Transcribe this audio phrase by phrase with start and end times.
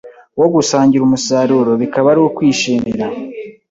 [0.39, 3.05] wo gusangira umusaruro, bikaba ari ukwishimira